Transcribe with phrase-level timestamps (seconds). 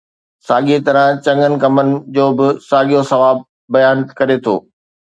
[0.47, 3.37] ساڳيءَ طرح چڱن ڪمن جو به ساڳيو ثواب
[3.73, 4.55] بيان ڪري ٿو.